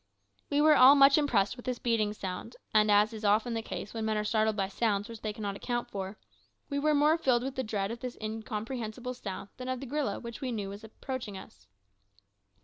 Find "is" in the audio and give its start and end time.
3.13-3.23